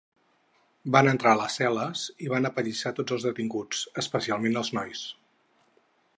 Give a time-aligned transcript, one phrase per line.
[0.95, 5.07] Van entrar a les cel·les i van apallissar tots els detinguts, especialment els nois.